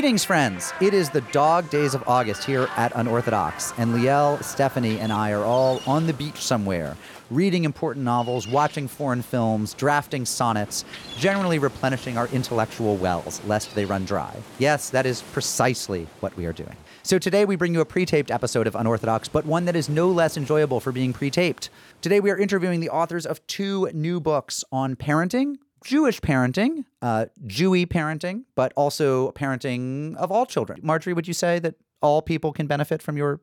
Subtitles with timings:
[0.00, 0.72] Greetings, friends.
[0.80, 5.32] It is the dog days of August here at Unorthodox, and Liel, Stephanie, and I
[5.32, 6.96] are all on the beach somewhere,
[7.30, 10.86] reading important novels, watching foreign films, drafting sonnets,
[11.18, 14.34] generally replenishing our intellectual wells, lest they run dry.
[14.58, 16.78] Yes, that is precisely what we are doing.
[17.02, 19.90] So today we bring you a pre taped episode of Unorthodox, but one that is
[19.90, 21.68] no less enjoyable for being pre taped.
[22.00, 27.26] Today we are interviewing the authors of two new books on parenting, Jewish parenting, uh,
[27.46, 30.80] Jewy parenting, but also parenting of all children.
[30.82, 33.40] Marjorie, would you say that all people can benefit from your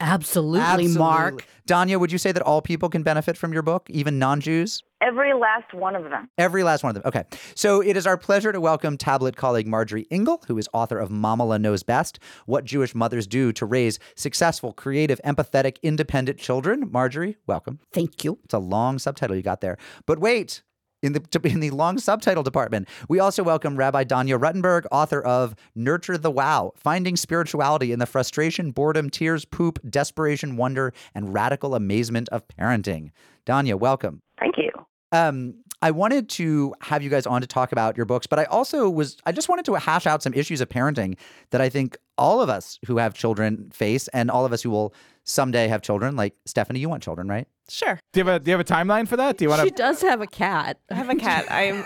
[0.00, 1.44] Absolutely, Mark.
[1.66, 4.82] Danya, would you say that all people can benefit from your book, even non Jews?
[5.00, 6.28] Every last one of them.
[6.38, 7.08] Every last one of them.
[7.08, 7.24] Okay.
[7.54, 11.08] So it is our pleasure to welcome tablet colleague Marjorie Ingall, who is author of
[11.10, 16.88] Mamaleh Knows Best What Jewish Mothers Do to Raise Successful, Creative, Empathetic, Independent Children.
[16.90, 17.80] Marjorie, welcome.
[17.92, 18.38] Thank you.
[18.44, 19.78] It's a long subtitle you got there.
[20.06, 20.62] But wait,
[21.02, 22.88] in the in the long subtitle department.
[23.08, 28.06] We also welcome Rabbi Danya Ruttenberg, author of Nurture the Wow: Finding Spirituality in the
[28.06, 33.10] Frustration, Boredom, Tears, Poop, Desperation, Wonder, and Radical Amazement of Parenting.
[33.46, 34.20] Danya, welcome.
[34.38, 34.70] Thank you.
[35.12, 38.44] Um, I wanted to have you guys on to talk about your books, but I
[38.44, 41.16] also was I just wanted to hash out some issues of parenting
[41.50, 44.70] that I think all of us who have children face, and all of us who
[44.70, 46.16] will someday have children.
[46.16, 47.46] Like Stephanie, you want children, right?
[47.70, 48.00] Sure.
[48.12, 49.36] Do you have a Do you have a timeline for that?
[49.36, 50.78] Do you want She does have a cat.
[50.90, 51.46] I have a cat.
[51.50, 51.84] I'm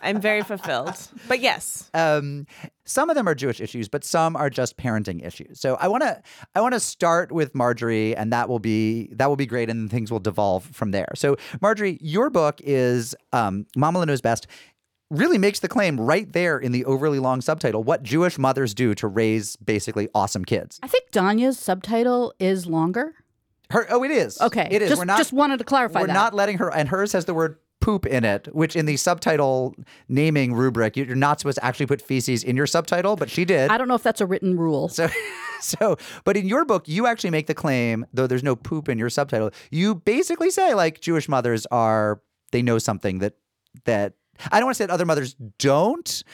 [0.00, 0.94] I'm very fulfilled.
[1.26, 1.90] But yes.
[1.92, 2.46] Um,
[2.84, 5.58] some of them are Jewish issues, but some are just parenting issues.
[5.60, 6.22] So I want to
[6.54, 9.90] I want to start with Marjorie, and that will be that will be great, and
[9.90, 11.08] things will devolve from there.
[11.16, 14.46] So Marjorie, your book is um, Mama Knows Best.
[15.10, 18.94] Really makes the claim right there in the overly long subtitle what Jewish mothers do
[18.96, 20.80] to raise basically awesome kids.
[20.82, 23.14] I think Danya's subtitle is longer.
[23.70, 24.40] Her, oh, it is.
[24.40, 24.68] Okay.
[24.70, 24.90] it is.
[24.90, 26.12] Just, we're not just wanted to clarify we're that.
[26.12, 29.74] not letting her, and hers has the word poop in it, which in the subtitle
[30.08, 33.70] naming rubric, you're not supposed to actually put feces in your subtitle, but she did.
[33.70, 34.88] I don't know if that's a written rule.
[34.88, 35.08] So,
[35.60, 38.98] so, but in your book, you actually make the claim, though there's no poop in
[38.98, 42.22] your subtitle, you basically say like Jewish mothers are,
[42.52, 43.34] they know something that,
[43.84, 44.14] that,
[44.50, 46.24] I don't want to say that other mothers don't,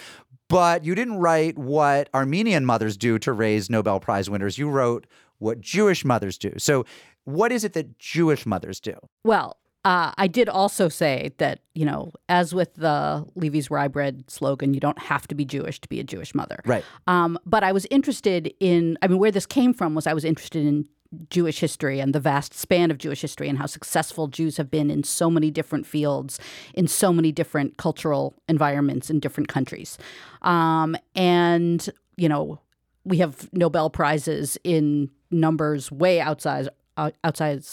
[0.49, 4.59] but you didn't write what Armenian mothers do to raise Nobel Prize winners.
[4.59, 5.07] You wrote
[5.39, 6.53] what Jewish mothers do.
[6.59, 6.85] So,
[7.25, 8.95] what is it that Jewish mothers do?
[9.25, 14.25] Well, uh, I did also say that, you know, as with the Levy's Rye Bread
[14.29, 16.61] slogan, you don't have to be Jewish to be a Jewish mother.
[16.67, 16.85] Right.
[17.07, 20.25] Um, but I was interested in, I mean, where this came from was I was
[20.25, 20.87] interested in
[21.29, 24.91] Jewish history and the vast span of Jewish history and how successful Jews have been
[24.91, 26.39] in so many different fields,
[26.75, 29.99] in so many different cultural environments in different countries.
[30.43, 32.61] Um, and, you know,
[33.05, 37.65] we have Nobel Prizes in numbers way outside, uh, outside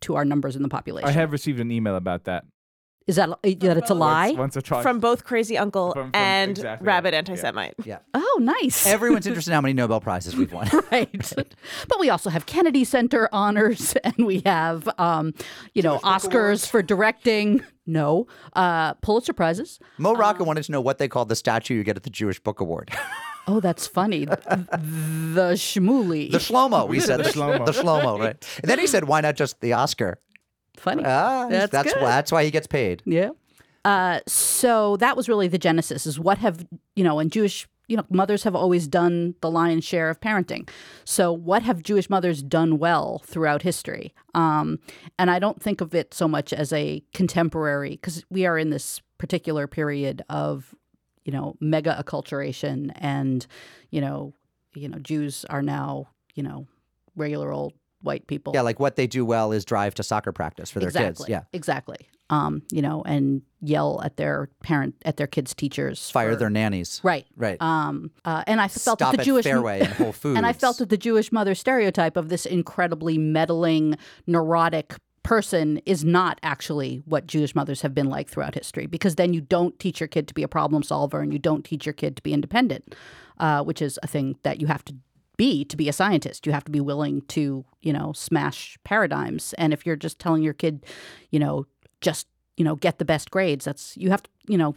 [0.00, 1.08] to our numbers in the population.
[1.08, 2.44] I have received an email about that.
[3.06, 4.28] Is that that it's a lie?
[4.28, 4.82] Once, once or twice.
[4.82, 7.18] From both Crazy Uncle From- from- and exactly, Rabid yeah.
[7.18, 7.74] Anti Semite.
[7.84, 7.98] Yeah.
[8.14, 8.86] Oh, nice.
[8.86, 10.68] Everyone's interested in how many Nobel Prizes we've won.
[10.92, 11.32] right.
[11.88, 15.32] But we also have Kennedy Center honors, and we have, um,
[15.72, 17.62] you know, Oscars for directing.
[17.86, 19.78] No, uh, Pulitzer prizes.
[19.96, 22.40] Mo Rocca wanted to know what they called the statue you get at the Jewish
[22.40, 22.90] Book Award.
[23.46, 24.24] Oh, that's funny.
[24.24, 24.34] the
[25.56, 26.30] Shmuli.
[26.32, 27.20] the Shlomo, we said.
[27.20, 27.64] The The Shlomo.
[27.66, 28.58] The Shlomo, right?
[28.62, 30.18] And then he said, why not just the Oscar?
[30.80, 31.02] Funny.
[31.04, 32.02] Ah, That's that's good.
[32.02, 33.02] why, that's why he gets paid.
[33.04, 33.30] Yeah.
[33.84, 36.66] Uh, so that was really the genesis is what have,
[36.96, 40.68] you know, and Jewish, you know, mothers have always done the lion's share of parenting.
[41.04, 44.12] So what have Jewish mothers done well throughout history?
[44.34, 44.80] Um,
[45.20, 48.70] and I don't think of it so much as a contemporary, because we are in
[48.70, 50.74] this particular period of,
[51.24, 53.46] you know, mega acculturation and,
[53.90, 54.34] you know,
[54.74, 56.66] you know, Jews are now, you know,
[57.14, 57.72] regular old
[58.06, 58.52] white people.
[58.54, 61.24] Yeah, like what they do well is drive to soccer practice for their exactly.
[61.26, 61.28] kids.
[61.28, 61.42] Yeah.
[61.52, 61.98] Exactly.
[62.30, 66.10] Um, you know, and yell at their parent at their kids' teachers.
[66.10, 67.00] Fire for- their nannies.
[67.04, 67.26] right.
[67.36, 67.60] Right.
[67.60, 70.36] Um, uh, and I felt Stop that the Jewish Fairway and Whole Foods.
[70.38, 73.96] and I felt that the Jewish mother stereotype of this incredibly meddling,
[74.26, 78.86] neurotic person is not actually what Jewish mothers have been like throughout history.
[78.86, 81.64] Because then you don't teach your kid to be a problem solver, and you don't
[81.64, 82.94] teach your kid to be independent,
[83.38, 84.94] uh, which is a thing that you have to
[85.36, 86.46] be to be a scientist.
[86.46, 89.54] You have to be willing to, you know, smash paradigms.
[89.58, 90.84] And if you're just telling your kid,
[91.30, 91.66] you know,
[92.00, 94.74] just you know, get the best grades, that's you have to, you know,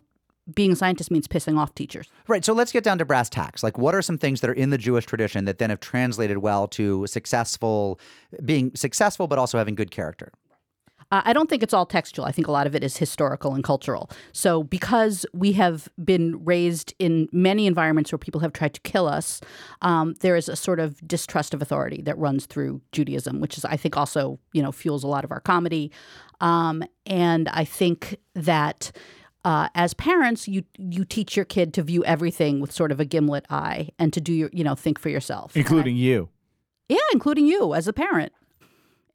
[0.53, 2.09] being a scientist means pissing off teachers.
[2.27, 2.43] Right.
[2.43, 3.63] So let's get down to brass tacks.
[3.63, 6.39] Like, what are some things that are in the Jewish tradition that then have translated
[6.39, 7.99] well to successful,
[8.43, 10.31] being successful, but also having good character?
[11.11, 12.27] Uh, I don't think it's all textual.
[12.27, 14.09] I think a lot of it is historical and cultural.
[14.31, 19.07] So, because we have been raised in many environments where people have tried to kill
[19.07, 19.41] us,
[19.81, 23.65] um, there is a sort of distrust of authority that runs through Judaism, which is,
[23.65, 25.91] I think, also you know fuels a lot of our comedy.
[26.41, 28.91] Um, and I think that
[29.45, 33.05] uh, as parents, you you teach your kid to view everything with sort of a
[33.05, 36.29] gimlet eye and to do your you know think for yourself, including you.
[36.87, 38.33] yeah, including you as a parent.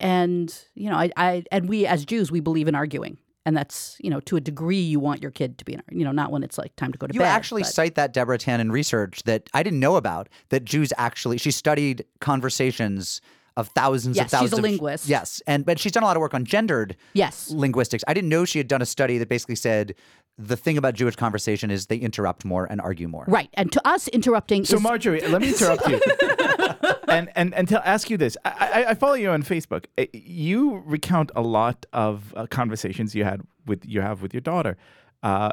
[0.01, 3.97] And you know, I, I and we as Jews we believe in arguing, and that's
[4.01, 6.31] you know to a degree you want your kid to be in, you know not
[6.31, 7.19] when it's like time to go to bed.
[7.19, 10.29] You actually but- cite that Deborah Tannen research that I didn't know about.
[10.49, 13.21] That Jews actually she studied conversations
[13.57, 14.51] of thousands Yes, of thousands.
[14.51, 15.09] she's a of- linguist.
[15.09, 18.03] yes, and but she's done a lot of work on gendered yes, linguistics.
[18.09, 19.95] I didn't know she had done a study that basically said
[20.37, 23.25] the thing about Jewish conversation is they interrupt more and argue more.
[23.29, 23.49] right.
[23.55, 26.01] And to us, interrupting So is Marjorie, let me interrupt you.
[27.09, 28.51] and and and to ask you this, I,
[28.85, 29.85] I, I follow you on Facebook.
[29.97, 34.41] Uh, You recount a lot of uh, conversations you had with you have with your
[34.41, 34.77] daughter.
[35.25, 35.53] Uh,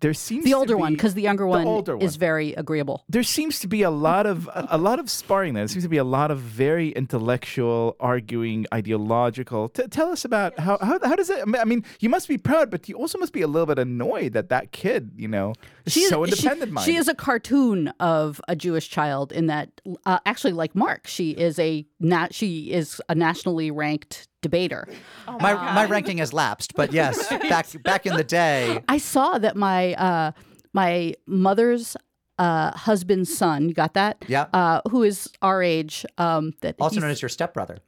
[0.00, 3.04] there seems the to older one because the younger one older is very agreeable.
[3.10, 5.62] there seems to be a lot of a, a lot of sparring there.
[5.64, 9.68] There seems to be a lot of very intellectual, arguing, ideological.
[9.68, 11.40] T- tell us about how, how how does it?
[11.46, 14.32] I mean- you must be proud, but you also must be a little bit annoyed
[14.32, 15.52] that that kid, you know,
[15.84, 16.90] is She is- so independent minded.
[16.90, 19.68] She, is a cartoon of a Jewish child in that,
[20.06, 24.88] uh, actually, like Mark, she is a na- she is a nationally ranked debater.
[25.26, 28.82] my my ranking has lapsed, but yes, back back in the day.
[28.88, 30.32] I saw that my uh,
[30.72, 31.96] my mother's
[32.40, 34.24] uh, husband's son, you got that?
[34.26, 34.46] Yeah.
[34.52, 36.06] Uh, who is our age?
[36.16, 37.78] Um, that Also known as your stepbrother.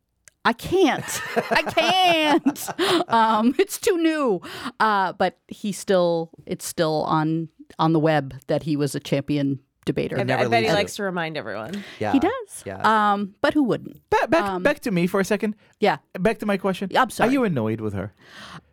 [0.45, 1.21] I can't.
[1.51, 3.09] I can't.
[3.09, 4.41] um, it's too new.
[4.81, 7.49] Uh, but he still, it's still on
[7.79, 10.19] on the web that he was a champion debater.
[10.19, 11.03] I, never I bet he leaves likes you.
[11.03, 11.83] to remind everyone.
[11.99, 12.63] Yeah, He does.
[12.65, 13.13] Yeah.
[13.13, 14.09] Um, but who wouldn't?
[14.11, 15.57] back back, um, back to me for a second.
[15.81, 15.99] Yeah.
[16.19, 16.91] Back to my question.
[16.97, 17.31] I'm sorry.
[17.31, 18.15] Are you annoyed with her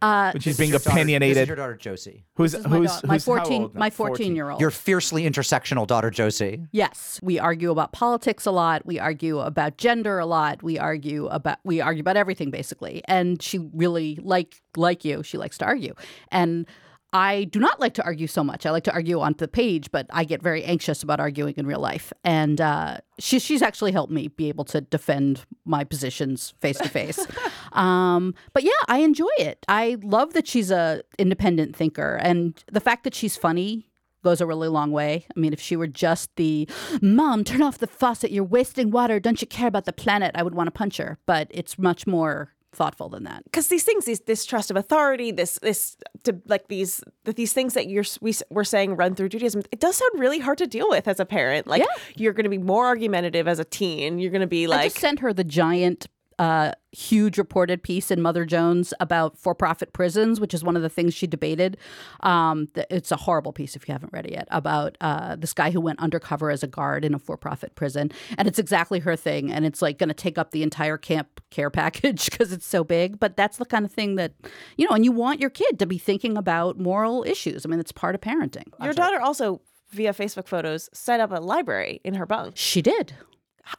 [0.01, 1.47] Uh, when she's being Your daughter- This is opinionated?
[1.47, 2.25] your daughter Josie.
[2.35, 3.79] Who's this is my, who's daughter- my who's how 14 old now?
[3.79, 4.61] my 14 year old.
[4.61, 6.65] Your fiercely intersectional daughter Josie.
[6.71, 8.85] Yes, we argue about politics a lot.
[8.85, 10.61] We argue about gender a lot.
[10.61, 13.01] We argue about we argue about everything basically.
[13.06, 15.95] And she really like like you, she likes to argue.
[16.31, 16.67] And
[17.11, 18.65] I do not like to argue so much.
[18.65, 21.65] I like to argue on the page, but I get very anxious about arguing in
[21.65, 22.13] real life.
[22.23, 26.89] And uh, she, she's actually helped me be able to defend my positions face to
[26.89, 27.25] face.
[27.73, 29.65] Um, But yeah, I enjoy it.
[29.67, 33.89] I love that she's a independent thinker, and the fact that she's funny
[34.23, 35.25] goes a really long way.
[35.35, 36.67] I mean, if she were just the
[37.01, 40.31] mom, turn off the faucet, you're wasting water, don't you care about the planet?
[40.35, 41.17] I would want to punch her.
[41.25, 43.44] But it's much more thoughtful than that.
[43.45, 47.74] because these things, these, this trust of authority, this this to, like these these things
[47.74, 50.88] that you're we we're saying run through Judaism, it does sound really hard to deal
[50.89, 51.68] with as a parent.
[51.68, 52.04] Like Yeah.
[52.16, 54.19] you're going to be more argumentative as a teen.
[54.19, 56.07] You're going to be I like, just sent her the giant,
[56.39, 60.89] uh, huge reported piece in Mother Jones about for-profit prisons, which is one of the
[60.89, 61.77] things she debated.
[62.21, 65.69] Um, it's a horrible piece if you haven't read it yet about uh, this guy
[65.69, 69.51] who went undercover as a guard in a for-profit prison, and it's exactly her thing,
[69.51, 72.83] and it's like going to take up the entire camp care package because it's so
[72.83, 73.19] big.
[73.19, 74.33] But that's the kind of thing that
[74.77, 77.65] you know, and you want your kid to be thinking about moral issues.
[77.65, 78.71] I mean, it's part of parenting.
[78.81, 79.62] your daughter also
[79.92, 82.56] via Facebook photos set up a library in her bunk.
[82.56, 83.13] She did.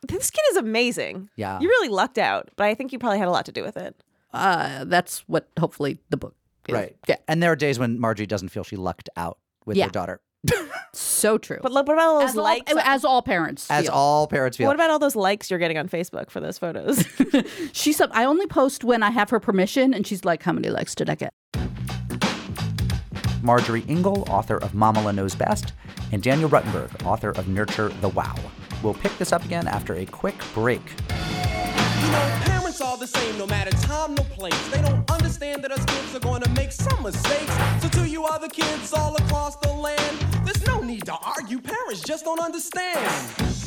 [0.07, 1.29] This kid is amazing.
[1.37, 1.59] Yeah.
[1.61, 3.77] you really lucked out, but I think you probably had a lot to do with
[3.77, 3.95] it.
[4.33, 6.35] Uh, that's what hopefully the book.
[6.69, 6.75] Is.
[6.75, 6.97] Right.
[7.09, 7.17] Yeah.
[7.27, 9.87] And there are days when Marjorie doesn't feel she lucked out with Yeah.
[9.87, 10.21] her daughter.
[10.93, 11.59] So true.
[11.63, 12.73] But look, what about all those as all, likes?
[12.77, 13.93] as all parents As feel.
[13.95, 14.67] all parents feel.
[14.67, 17.05] what about all those likes you're getting on Facebook for those photos?
[17.73, 20.69] She's some, I only post when I have her permission, and she's like, "How many
[20.69, 21.33] likes did I get?"
[23.43, 25.73] Marjorie Ingall, author of Mamaleh Knows Best,
[26.11, 28.35] and Danya Ruttenberg, author of Nurture the Wow.
[28.83, 30.83] We'll pick this up again after a quick break.
[31.11, 34.69] You know, parents are the same no matter time, no place.
[34.69, 37.53] They don't understand that us kids are going to make some mistakes.
[37.83, 41.61] So, to you other kids all across the land, there's no need to argue.
[41.61, 43.59] Parents just don't understand.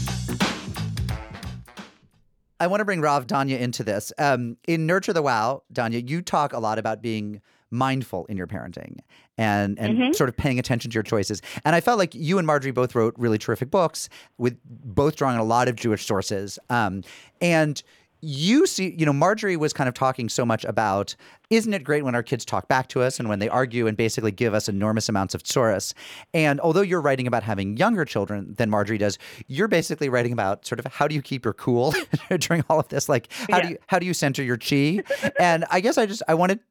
[2.60, 4.14] I want to bring Rav Danya into this.
[4.18, 7.42] Um, in Nurture the Wow, Danya, you talk a lot about being
[7.74, 9.00] mindful in your parenting
[9.38, 11.42] and and sort of paying attention to your choices.
[11.66, 15.36] And I felt like you and Marjorie both wrote really terrific books with both drawing
[15.36, 16.60] on a lot of Jewish sources.
[16.70, 17.04] Um,
[17.42, 17.82] and
[18.26, 21.14] you see, you know, Marjorie was kind of talking so much about,
[21.50, 23.98] isn't it great when our kids talk back to us and when they argue and
[23.98, 25.94] basically give us enormous amounts of source?
[26.34, 30.66] And although you're writing about having younger children than Marjorie does, you're basically writing about
[30.66, 31.94] sort of how do you keep your cool
[32.40, 33.10] during all of this?
[33.10, 35.04] Like, how do you how do you center your chi?
[35.38, 36.62] and I guess I just I wanted.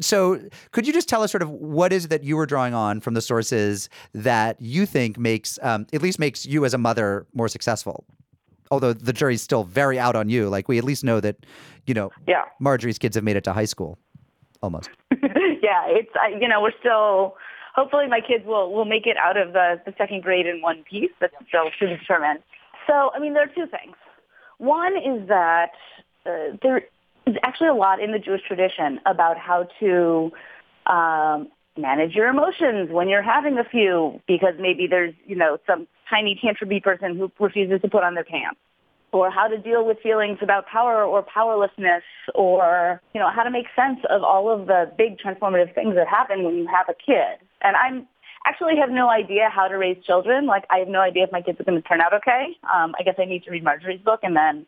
[0.00, 0.40] So,
[0.72, 3.00] could you just tell us sort of what is it that you were drawing on
[3.00, 7.26] from the sources that you think makes, um, at least makes you as a mother
[7.34, 8.04] more successful?
[8.70, 10.48] although the jury's still very out on you.
[10.48, 11.36] Like we at least know that,
[11.86, 12.42] you know, Yeah.
[12.58, 13.96] Marjorie's kids have made it to high school,
[14.60, 14.90] almost.
[15.12, 17.36] yeah, it's I, you know we're still.
[17.76, 20.82] Hopefully, my kids will will make it out of the the second grade in one
[20.90, 21.10] piece.
[21.20, 22.40] That's still to be determined.
[22.86, 23.94] So, I mean, there are two things.
[24.58, 25.72] One is that
[26.24, 26.82] uh, there
[27.42, 30.30] actually a lot in the Jewish tradition about how to
[30.86, 35.86] um, manage your emotions when you're having a few because maybe there's, you know, some
[36.08, 38.60] tiny tantrumy person who refuses to put on their pants
[39.12, 42.02] or how to deal with feelings about power or powerlessness
[42.34, 46.06] or, you know, how to make sense of all of the big transformative things that
[46.06, 47.38] happen when you have a kid.
[47.62, 48.06] And I'm
[48.46, 50.46] actually have no idea how to raise children.
[50.46, 52.56] Like I have no idea if my kids are going to turn out okay.
[52.62, 54.66] Um, I guess I need to read Marjorie's book and then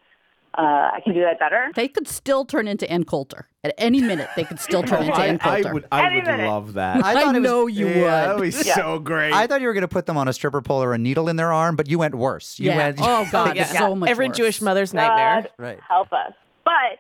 [0.57, 0.61] uh,
[0.95, 1.71] I can do that better.
[1.75, 4.29] They could still turn into Ann Coulter at any minute.
[4.37, 5.75] They could still turn into I, Ann I Coulter.
[5.75, 7.05] would, I would love that.
[7.05, 8.05] I I, thought was- know you yeah, would.
[8.07, 9.33] that would be so great.
[9.33, 11.29] I thought you were going to put them on a stripper pole or a needle
[11.29, 12.59] in their arm, but you went worse.
[12.59, 12.77] You yeah.
[12.77, 12.99] went.
[13.01, 13.65] oh God, Yeah.
[13.67, 14.09] so much.
[14.11, 14.37] Every worse.
[14.37, 15.43] Jewish mother's nightmare.
[15.43, 15.79] God Right.
[15.87, 16.33] help us.
[16.65, 16.99] But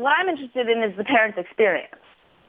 [0.00, 1.94] what I'm interested in is the parent's experience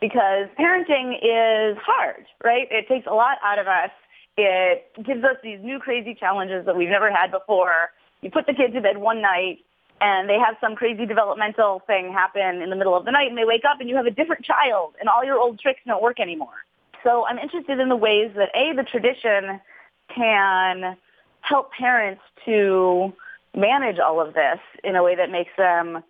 [0.02, 2.68] because parenting is hard, right?
[2.70, 3.90] It takes a lot out of us.
[4.38, 7.92] It gives us these new crazy challenges that we've never had before.
[8.22, 9.60] You put the kid to bed one night
[10.02, 13.38] and they have some crazy developmental thing happen in the middle of the night and
[13.38, 16.02] they wake up and you have a different child and all your old tricks don't
[16.02, 16.66] work anymore.
[17.04, 19.60] So I'm interested in the ways that A, the tradition
[20.14, 20.98] can
[21.42, 23.14] help parents to
[23.56, 26.04] manage all of this in a way that makes them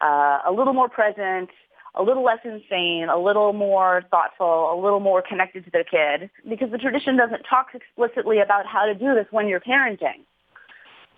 [0.00, 1.50] uh, a little more present,
[1.94, 6.30] a little less insane, a little more thoughtful, a little more connected to their kid,
[6.48, 10.24] because the tradition doesn't talk explicitly about how to do this when you're parenting,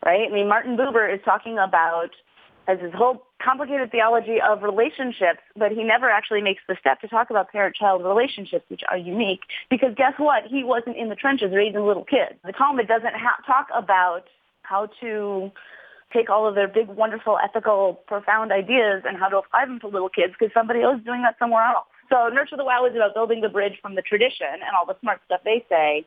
[0.04, 0.28] right?
[0.28, 2.10] I mean, Martin Buber is talking about
[2.68, 7.08] has his whole complicated theology of relationships, but he never actually makes the step to
[7.08, 9.40] talk about parent-child relationships, which are unique.
[9.68, 10.44] Because guess what?
[10.46, 12.38] He wasn't in the trenches raising little kids.
[12.44, 14.24] The Talmud doesn't ha- talk about
[14.62, 15.50] how to
[16.12, 19.88] take all of their big, wonderful, ethical, profound ideas and how to apply them to
[19.88, 21.86] little kids because somebody else is doing that somewhere else.
[22.10, 24.96] So Nurture the Wow is about building the bridge from the tradition and all the
[25.00, 26.06] smart stuff they say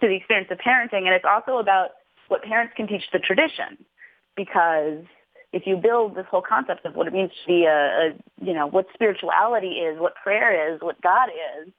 [0.00, 1.04] to the experience of parenting.
[1.04, 1.99] And it's also about
[2.30, 3.84] what parents can teach the tradition
[4.36, 5.04] because
[5.52, 8.10] if you build this whole concept of what it means to be a, a
[8.40, 11.72] you know, what spirituality is, what prayer is, what God is,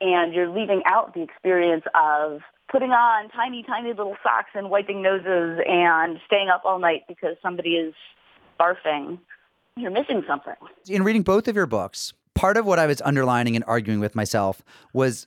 [0.00, 2.40] and you're leaving out the experience of
[2.70, 7.36] putting on tiny, tiny little socks and wiping noses and staying up all night because
[7.42, 7.94] somebody is
[8.60, 9.18] barfing,
[9.76, 10.54] you're missing something.
[10.88, 14.14] in reading both of your books, part of what I was underlining and arguing with
[14.14, 14.62] myself
[14.92, 15.26] was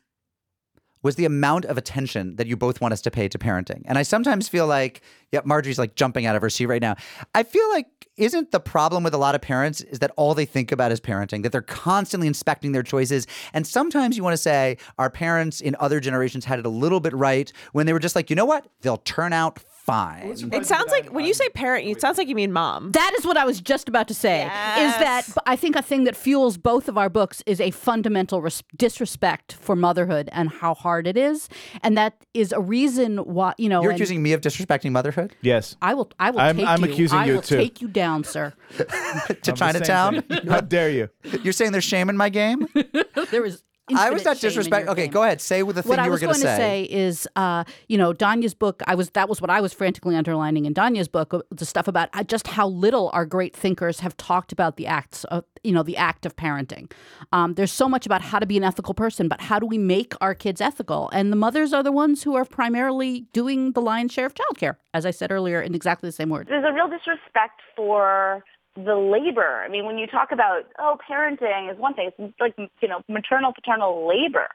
[1.03, 3.81] was the amount of attention that you both want us to pay to parenting.
[3.85, 6.95] And I sometimes feel like, yeah, Marjorie's like jumping out of her seat right now.
[7.33, 10.45] I feel like isn't the problem with a lot of parents is that all they
[10.45, 13.25] think about is parenting, that they're constantly inspecting their choices.
[13.53, 16.99] And sometimes you want to say our parents in other generations had it a little
[16.99, 18.67] bit right when they were just like, you know what?
[18.81, 20.35] They'll turn out fine.
[20.53, 22.91] It sounds like when you say parent, it sounds like you mean mom.
[22.91, 24.43] That is what I was just about to say.
[24.43, 28.41] Is that I think a thing that fuels both of our books is a fundamental
[28.41, 31.49] res- disrespect for motherhood and how hard it is,
[31.83, 33.81] and that is a reason why you know.
[33.81, 35.75] You're and accusing me of disrespecting motherhood yes.
[35.81, 36.11] I will.
[36.19, 36.91] I will I'm- take I'm you.
[36.91, 37.57] accusing I you will too.
[37.57, 38.53] take you down, sir.
[38.77, 40.23] to I'm Chinatown.
[40.47, 41.09] How dare you?
[41.43, 42.67] You're saying there's shame in my game?
[43.31, 43.63] there is.
[43.95, 44.87] I was not shame in disrespect.
[44.89, 45.11] Okay, game.
[45.11, 45.41] go ahead.
[45.41, 47.27] Say what the thing what you I were was going going to to say is,
[47.35, 48.81] uh, you know, Danya's book.
[48.87, 51.33] I was that was what I was frantically underlining in Danya's book.
[51.33, 54.87] uh, The stuff about uh, just how little our great thinkers have talked about the
[54.87, 56.91] acts of, you know, the act of parenting.
[57.31, 59.77] Um, there's so much about how to be an ethical person, but how do we
[59.77, 61.09] make our kids ethical?
[61.13, 64.77] And the mothers are the ones who are primarily doing the lion's share of childcare,
[64.93, 66.49] as I said earlier, in exactly the same words.
[66.49, 68.43] There's a real disrespect for
[68.75, 69.61] the labor.
[69.63, 72.11] I mean, when you talk about, oh, parenting is one thing.
[72.17, 74.47] It's like, you know, maternal paternal labor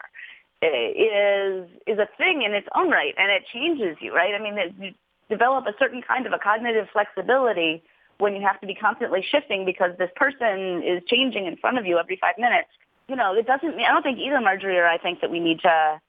[0.62, 4.34] eh, is is a thing in its own right, and it changes you, right?
[4.34, 4.92] I mean, it, you
[5.28, 7.82] develop a certain kind of a cognitive flexibility
[8.18, 11.84] when you have to be constantly shifting because this person is changing in front of
[11.84, 12.68] you every five minutes.
[13.08, 13.76] You know, it doesn't.
[13.76, 16.00] Mean I don't think either Marjorie or I think that we need to,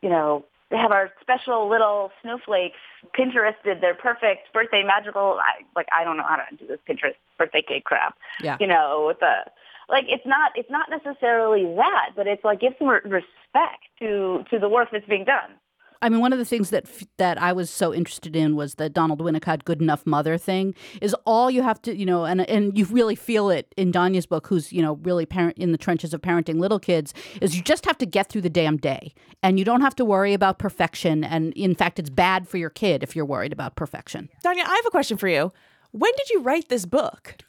[0.00, 2.76] you know, have our special little snowflakes
[3.14, 3.78] Pinterested.
[3.80, 5.38] They're perfect birthday magical.
[5.40, 8.16] I, like I don't know how to do this Pinterest birthday cake crap.
[8.42, 8.56] Yeah.
[8.60, 9.44] You know, with the
[9.88, 14.58] like it's not it's not necessarily that, but it's like give some respect to to
[14.58, 15.54] the work that's being done.
[16.00, 16.86] I mean, one of the things that
[17.18, 20.74] that I was so interested in was the Donald Winnicott "Good Enough Mother" thing.
[21.00, 24.26] Is all you have to, you know, and and you really feel it in Danya's
[24.26, 27.14] book, who's you know really parent in the trenches of parenting little kids.
[27.40, 29.12] Is you just have to get through the damn day,
[29.42, 31.24] and you don't have to worry about perfection.
[31.24, 34.28] And in fact, it's bad for your kid if you're worried about perfection.
[34.44, 35.52] Danya, I have a question for you.
[35.92, 37.34] When did you write this book?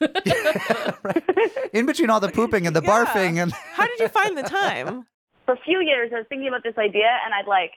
[1.72, 2.88] In between all the pooping and the Yeah.
[3.04, 5.06] barfing and How did you find the time?
[5.46, 7.72] For a few years, I was thinking about this idea, and I'd like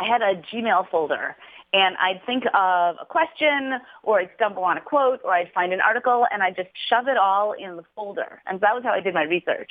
[0.00, 1.36] I had a Gmail folder,
[1.72, 5.72] and I'd think of a question, or I'd stumble on a quote, or I'd find
[5.72, 8.40] an article, and I'd just shove it all in the folder.
[8.46, 9.70] And that was how I did my research.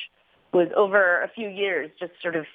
[0.54, 2.46] Was over a few years, just sort of,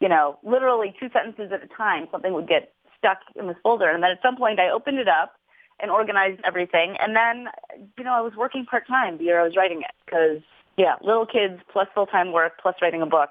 [0.00, 3.90] you know, literally two sentences at a time, something would get stuck in this folder,
[3.90, 5.34] and then at some point I opened it up
[5.78, 7.48] and organized everything, and then,
[7.96, 10.42] you know, I was working part time the year I was writing it, because
[10.76, 13.30] yeah, little kids plus full time work plus writing a book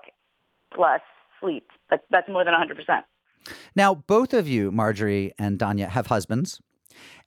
[0.73, 1.01] plus
[1.39, 1.67] sleep.
[1.89, 3.03] That's that's more than 100%.
[3.75, 6.59] Now, both of you, Marjorie and Danya, have husbands.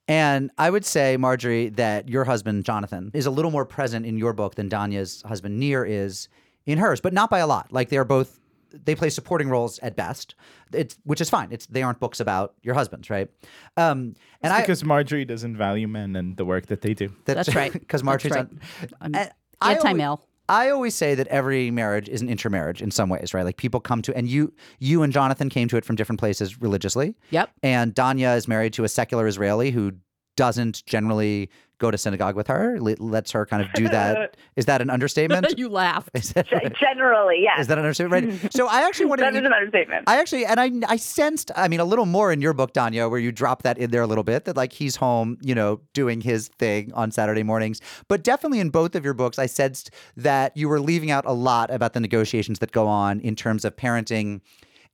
[0.07, 4.17] And I would say, Marjorie, that your husband, Jonathan, is a little more present in
[4.17, 6.27] your book than Danya's husband, Nir, is
[6.65, 7.71] in hers, but not by a lot.
[7.71, 8.39] Like they're both,
[8.71, 10.35] they play supporting roles at best,
[10.73, 11.47] it's, which is fine.
[11.51, 13.29] It's They aren't books about your husbands, right?
[13.77, 17.09] Um, and It's I, because Marjorie doesn't value men and the work that they do.
[17.23, 17.71] That's right.
[17.83, 18.59] Because Marjorie's That's on-
[18.99, 20.27] I'm And I always- anti-male.
[20.53, 23.43] I always say that every marriage is an intermarriage in some ways, right?
[23.43, 26.61] Like people come to, and you, you and Jonathan came to it from different places
[26.61, 27.15] religiously.
[27.31, 27.49] Yep.
[27.63, 29.93] And Danya is married to a secular Israeli who
[30.35, 31.49] doesn't generally
[31.79, 32.77] go to synagogue with her.
[32.79, 34.37] le- Lets her kind of do that.
[34.55, 35.53] Is that an understatement?
[35.57, 36.07] you laugh.
[36.13, 37.61] Is Ge- Generally, yes.
[37.61, 38.41] is that an understatement?
[38.43, 38.53] Right.
[38.53, 39.45] So I actually wanted that to.
[39.45, 40.03] an understatement.
[40.07, 43.09] I actually, and I, I sensed, I mean, a little more in your book, Danya,
[43.09, 45.81] where you drop that in there a little bit that like he's home, you know,
[45.93, 47.81] doing his thing on Saturday mornings.
[48.07, 51.33] But definitely in both of your books, I sensed that you were leaving out a
[51.33, 54.39] lot about the negotiations that go on in terms of parenting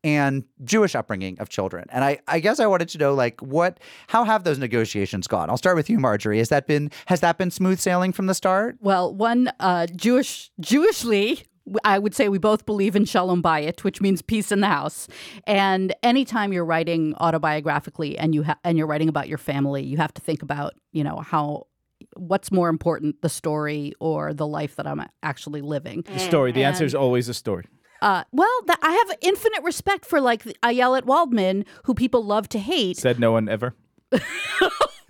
[0.03, 1.85] and Jewish upbringing of children.
[1.89, 5.49] And I, I guess I wanted to know, like, what, how have those negotiations gone?
[5.49, 6.37] I'll start with you, Marjorie.
[6.39, 8.77] Has that been, has that been smooth sailing from the start?
[8.79, 11.43] Well, one uh, Jewish Jewishly,
[11.83, 15.07] I would say we both believe in shalom bayit, which means peace in the house.
[15.45, 19.97] And anytime you're writing autobiographically and you ha- and you're writing about your family, you
[19.97, 21.67] have to think about you know how
[22.15, 26.03] what's more important, the story or the life that I'm actually living.
[26.07, 26.51] The story.
[26.51, 27.65] The answer is always a story.
[28.01, 32.59] Uh, well, that, I have infinite respect for like Ayelet Waldman, who people love to
[32.59, 32.97] hate.
[32.97, 33.75] Said no one ever.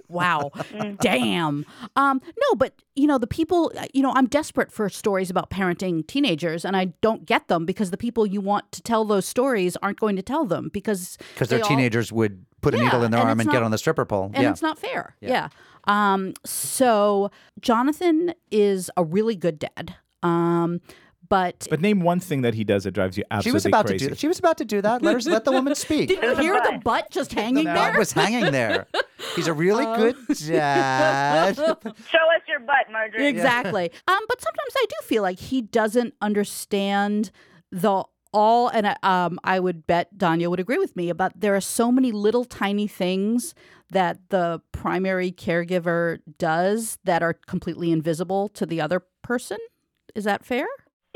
[0.09, 0.51] Wow.
[1.01, 1.65] Damn.
[1.95, 6.05] Um, no, but you know, the people, you know, I'm desperate for stories about parenting
[6.05, 9.77] teenagers and I don't get them because the people you want to tell those stories
[9.83, 13.03] aren't going to tell them because Because their they all- teenagers would put a needle
[13.03, 14.31] in their and arm it's and get on the stripper pole.
[14.33, 14.49] and yeah.
[14.49, 15.15] it's not fair.
[15.21, 15.49] Yeah.
[15.85, 19.95] Um, so Jonathan is a really good dad.
[20.23, 20.81] Um,
[21.29, 23.85] but But name one thing that he does that drives you absolutely She was about
[23.85, 24.05] crazy.
[24.05, 24.15] to do.
[24.17, 25.01] She was about to do that.
[25.01, 26.09] Let her let the woman speak.
[26.09, 27.75] did you hear the butt just hanging The there?
[27.91, 28.87] butt was hanging there.
[29.35, 30.15] He's a really Uh, good
[30.47, 31.55] dad.
[31.55, 33.27] Show us your butt, Marjorie.
[33.27, 33.91] Exactly.
[34.07, 37.31] Um, but sometimes I do feel like he doesn't understand
[37.71, 41.55] the all, and uh, um, I would bet Danya would agree with me about there
[41.55, 43.55] are so many little tiny things
[43.91, 49.57] that the primary caregiver does that are completely invisible to the other person.
[50.13, 50.67] Is that fair?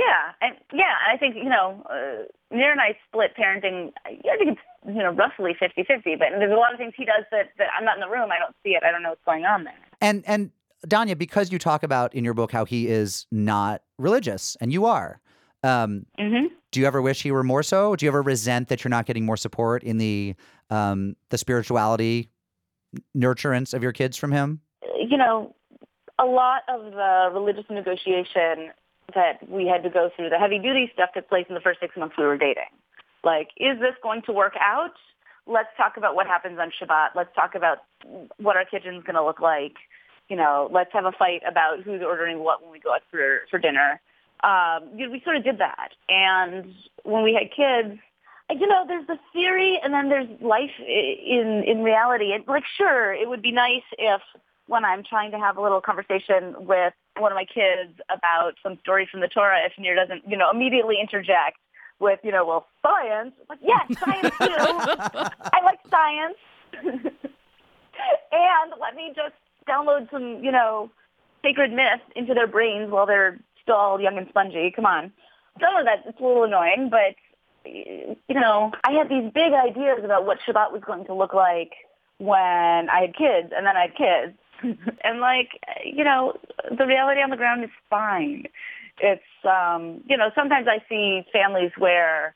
[0.05, 3.91] Yeah, and yeah, I think you know, uh, Nir and I split parenting.
[4.05, 7.25] I think it's you know roughly 50-50, but there's a lot of things he does
[7.31, 8.29] that that I'm not in the room.
[8.31, 8.83] I don't see it.
[8.83, 9.73] I don't know what's going on there.
[10.01, 10.51] and and
[10.87, 14.85] Danya, because you talk about in your book how he is not religious, and you
[14.85, 15.21] are.
[15.63, 17.95] Um, hmm do you ever wish he were more so?
[17.95, 20.35] Do you ever resent that you're not getting more support in the
[20.69, 22.29] um, the spirituality
[23.15, 24.59] nurturance of your kids from him?
[25.07, 25.55] You know,
[26.19, 28.71] a lot of the religious negotiation
[29.15, 31.79] that we had to go through, the heavy duty stuff, took place in the first
[31.79, 32.71] six months we were dating.
[33.23, 34.93] Like, is this going to work out?
[35.45, 37.09] Let's talk about what happens on Shabbat.
[37.15, 37.79] Let's talk about
[38.37, 39.75] what our kitchen's going to look like.
[40.29, 43.41] You know, let's have a fight about who's ordering what when we go out for
[43.49, 43.99] for dinner.
[44.43, 47.99] Um, you know, we sort of did that, and when we had kids,
[48.49, 52.33] you know, there's the theory, and then there's life in in reality.
[52.33, 54.21] And like, sure, it would be nice if
[54.67, 58.77] when I'm trying to have a little conversation with one of my kids about some
[58.79, 61.57] story from the Torah, if Nir doesn't, you know, immediately interject
[61.99, 63.33] with, you know, well, science.
[63.49, 64.47] Like, yes, science too.
[65.53, 66.37] I like science.
[68.31, 69.35] and let me just
[69.67, 70.89] download some, you know,
[71.43, 74.71] sacred myth into their brains while they're still all young and spongy.
[74.75, 75.11] Come on.
[75.59, 77.15] Some of that, it's a little annoying, but,
[77.65, 81.73] you know, I had these big ideas about what Shabbat was going to look like
[82.17, 84.37] when I had kids, and then I had kids.
[85.03, 85.49] and, like,
[85.85, 86.33] you know,
[86.77, 88.45] the reality on the ground is fine.
[88.99, 92.35] It's, um, you know, sometimes I see families where,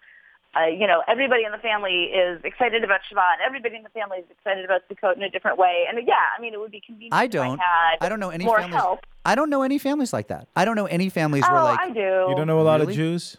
[0.60, 3.46] uh, you know, everybody in the family is excited about Shabbat.
[3.46, 5.86] Everybody in the family is excited about Sukkot in a different way.
[5.88, 7.14] And yeah, I mean, it would be convenient.
[7.14, 7.60] I if don't.
[7.60, 8.76] had I don't know any more families.
[8.82, 9.06] help.
[9.24, 10.48] I don't know any families like that.
[10.56, 12.00] I don't know any families Oh, where like I do.
[12.00, 12.94] You don't know a lot Really?
[12.94, 13.38] of Jews?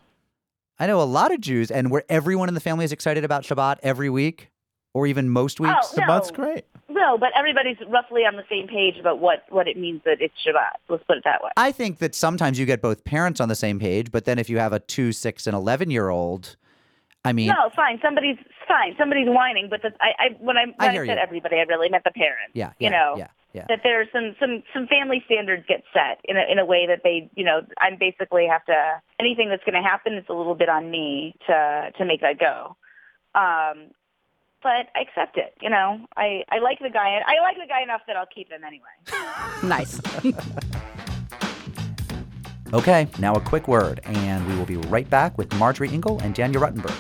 [0.78, 3.42] I know a lot of Jews, and where everyone in the family is excited about
[3.42, 4.50] Shabbat every week,
[4.94, 5.74] or even most weeks.
[5.76, 6.02] Oh, no.
[6.06, 6.66] Shabbat's great.
[6.98, 10.34] No, but everybody's roughly on the same page about what, what it means that it's
[10.44, 10.78] Shabbat.
[10.88, 11.50] Let's put it that way.
[11.56, 14.50] I think that sometimes you get both parents on the same page, but then if
[14.50, 16.56] you have a two, six, and eleven year old,
[17.24, 18.00] I mean, No, fine.
[18.02, 18.94] Somebody's fine.
[18.98, 21.22] Somebody's whining, but the, I, I when I when I I, said you.
[21.22, 22.52] everybody, I really meant the parents.
[22.54, 23.66] yeah, you know, yeah, yeah.
[23.68, 27.02] that there's some some some family standards get set in a in a way that
[27.04, 30.14] they, you know, I basically have to anything that's going to happen.
[30.14, 32.76] It's a little bit on me to to make that go.
[33.34, 33.90] Um,
[34.62, 35.54] but I accept it.
[35.60, 37.20] You know, I I like the guy.
[37.26, 38.86] I like the guy enough that I'll keep him anyway.
[39.62, 40.00] Nice.
[42.74, 46.34] Okay, now a quick word, and we will be right back with Marjorie Ingall and
[46.34, 46.94] Danya Ruttenberg.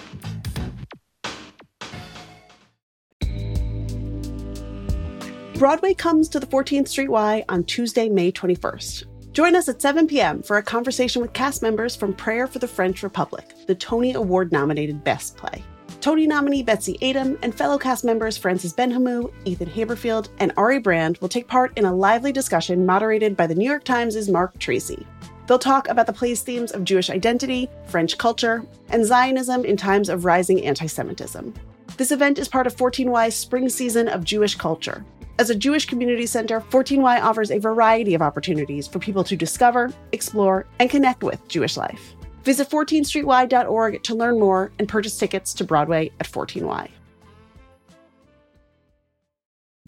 [5.58, 9.32] Broadway comes to the 14th Street Y on Tuesday, May 21st.
[9.32, 10.42] Join us at 7 p.m.
[10.42, 14.52] for a conversation with cast members from Prayer for the French Republic, the Tony Award
[14.52, 15.62] nominated Best Play.
[16.00, 21.18] Tony nominee Betsy Aidem and fellow cast members Francis Benhamou, Ethan Haberfield, and Ari Brand
[21.18, 25.04] will take part in a lively discussion moderated by the New York Times' Marc Tracy.
[25.48, 30.08] They'll talk about the play's themes of Jewish identity, French culture, and Zionism in times
[30.08, 31.52] of rising anti Semitism.
[31.96, 35.04] This event is part of 14Y's spring season of Jewish culture.
[35.40, 39.92] As a Jewish community center, 14Y offers a variety of opportunities for people to discover,
[40.12, 42.14] explore, and connect with Jewish life.
[42.48, 46.88] Visit 14streety.org to learn more and purchase tickets to Broadway at 14Y.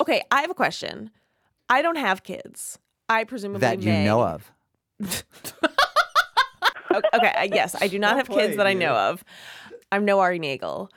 [0.03, 1.11] Okay, I have a question.
[1.71, 2.79] I don't have kids.
[3.09, 4.05] I presumably That you may.
[4.05, 4.53] know of.
[6.93, 9.25] Okay, I- yes, I do not have kids that I know of.
[9.93, 10.91] I'm no Ari Nagel.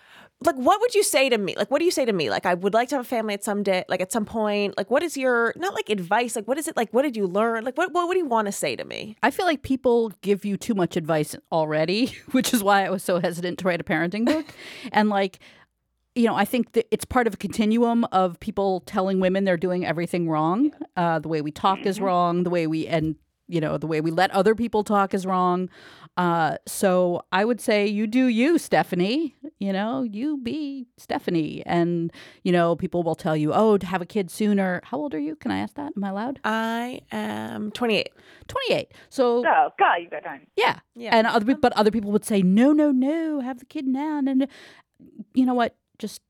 [0.45, 1.55] Like, what would you say to me?
[1.55, 2.29] Like, what do you say to me?
[2.29, 4.77] Like, I would like to have a family at some day, like at some point.
[4.77, 6.35] Like, what is your not like advice?
[6.35, 6.91] Like, what is it like?
[6.91, 7.63] What did you learn?
[7.63, 9.15] Like, what what, do you want to say to me?
[9.23, 13.03] I feel like people give you too much advice already, which is why I was
[13.03, 14.45] so hesitant to write a parenting book.
[14.91, 15.39] and like,
[16.15, 19.57] you know, I think that it's part of a continuum of people telling women they're
[19.57, 20.71] doing everything wrong.
[20.95, 22.43] Uh, the way we talk is wrong.
[22.43, 23.15] The way we and
[23.47, 25.69] you know the way we let other people talk is wrong.
[26.15, 29.35] Uh, so I would say you do you, Stephanie.
[29.59, 32.11] You know, you be Stephanie, and
[32.43, 34.81] you know people will tell you, oh, to have a kid sooner.
[34.83, 35.35] How old are you?
[35.35, 35.93] Can I ask that?
[35.97, 36.39] Am I allowed?
[36.43, 38.09] I am 28.
[38.47, 38.91] Twenty eight.
[39.09, 40.45] So Oh, God, you got time.
[40.55, 40.79] yeah.
[40.95, 41.15] Yeah.
[41.15, 44.19] And other, pe- but other people would say, no, no, no, have the kid now.
[44.21, 44.45] No, no.
[45.33, 45.75] You know what?
[45.97, 46.21] Just,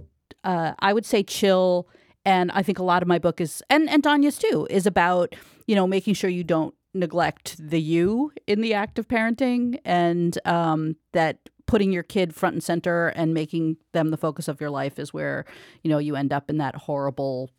[0.43, 1.88] uh, I would say chill.
[2.26, 5.36] And I think a lot of my book is, and, and Danya's too, is about,
[5.67, 10.38] you know, making sure you don't neglect the you in the act of parenting and
[10.45, 14.69] um, that putting your kid front and center and making them the focus of your
[14.69, 15.45] life is where,
[15.82, 17.49] you know, you end up in that horrible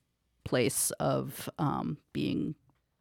[0.45, 2.55] place of um, being,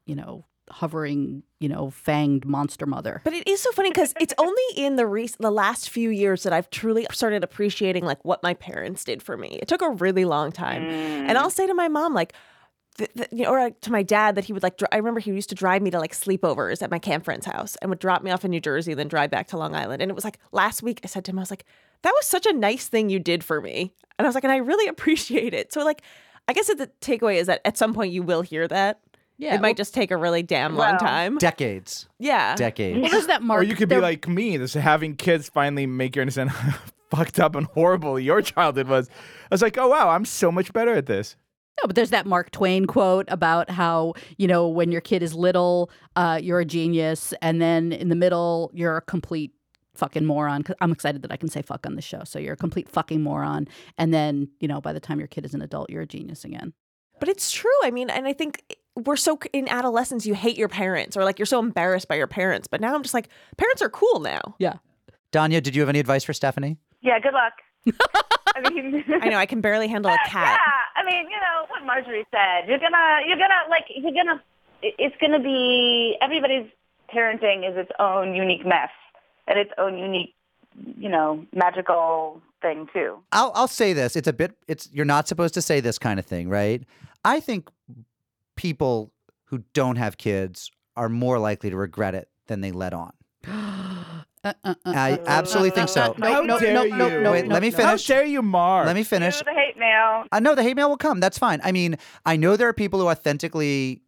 [0.06, 3.22] you know, hovering, you know, fanged monster mother.
[3.24, 6.44] But it is so funny because it's only in the recent the last few years
[6.44, 9.60] that I've truly started appreciating like what my parents did for me.
[9.62, 12.34] It took a really long time, and I'll say to my mom like.
[12.98, 14.78] Th- th- you know, or like, to my dad that he would like.
[14.78, 17.46] Dr- I remember he used to drive me to like sleepovers at my camp friend's
[17.46, 20.02] house and would drop me off in New Jersey, then drive back to Long Island.
[20.02, 21.66] And it was like last week I said to him, I was like,
[22.04, 24.54] "That was such a nice thing you did for me," and I was like, "And
[24.54, 26.02] I really appreciate it." So like,
[26.48, 29.00] I guess the takeaway is that at some point you will hear that.
[29.40, 31.38] Yeah, it might just take a really damn Well- long time.
[31.40, 32.08] Decades.
[32.20, 33.02] Yeah, Decades.
[33.02, 33.62] Well, there's that mark.
[33.62, 36.78] Or you could be there- like me, this having kids finally make you understand how
[37.10, 39.10] fucked up and horrible your childhood was.
[39.10, 41.36] I was like, oh wow, I'm so much better at this.
[41.82, 45.34] No, but there's that Mark Twain quote about how, you know, when your kid is
[45.34, 47.34] little, uh, you're a genius.
[47.42, 49.52] And then in the middle, you're a complete
[49.96, 50.64] fucking moron.
[50.64, 52.24] 'Cause I'm excited that I can say fuck on the show.
[52.26, 53.68] So you're a complete fucking moron.
[53.98, 56.46] And then, you know, by the time your kid is an adult, you're a genius
[56.46, 56.74] again.
[57.20, 57.72] But it's true.
[57.84, 58.64] I mean, and I think
[58.96, 62.28] we're so in adolescence, you hate your parents or like you're so embarrassed by your
[62.28, 62.68] parents.
[62.68, 64.56] But now I'm just like, parents are cool now.
[64.60, 64.78] Yeah.
[65.32, 66.78] Danya, did you have any advice for Stephanie?
[67.02, 67.54] Yeah, good luck.
[68.56, 70.60] I mean, I know I can barely handle a cat.
[70.60, 72.68] Yeah, I mean, you know what Marjorie said.
[72.68, 74.42] You're gonna, you're gonna like, you're gonna.
[74.82, 76.70] It's gonna be everybody's
[77.14, 78.90] parenting is its own unique mess
[79.48, 80.36] and its own unique,
[80.98, 83.18] you know, magical thing too.
[83.32, 84.16] I'll I'll say this.
[84.16, 86.84] It's a bit it's you're not supposed to say this kind of thing, right?
[87.24, 87.70] I think
[88.56, 89.14] people
[89.46, 93.14] who don't have kids are more likely to regret it than they let on.
[94.44, 96.14] Uh, uh, uh, I absolutely think so.
[96.18, 96.98] no, How no, dare no, you?
[96.98, 97.84] no, no, Wait, let me finish.
[97.84, 98.08] How finish.
[98.08, 98.86] dare you, Mark?
[98.86, 99.38] Let me finish.
[99.38, 100.26] Do the hate mail.
[100.32, 101.20] I know the hate mail will come.
[101.20, 101.62] That's fine.
[101.64, 104.02] I mean, I know there are people who authentically